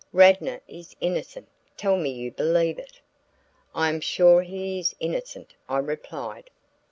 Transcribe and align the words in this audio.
"Radnor 0.13 0.61
is 0.67 0.95
innocent; 0.99 1.47
tell 1.77 1.95
me 1.95 2.09
you 2.09 2.31
believe 2.31 2.79
it." 2.79 2.99
"I 3.75 3.87
am 3.89 4.01
sure 4.01 4.41
he 4.41 4.79
is 4.79 4.95
innocent," 4.99 5.53
I 5.69 5.77
replied. 5.77 6.49